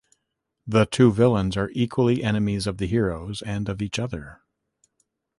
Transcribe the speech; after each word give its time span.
The 0.65 0.87
two 0.87 1.11
villains 1.11 1.55
are 1.55 1.69
equally 1.73 2.23
enemies 2.23 2.65
of 2.65 2.79
the 2.79 2.87
heroes 2.87 3.43
and 3.43 3.69
of 3.69 3.83
each 3.83 3.99
other. 3.99 4.41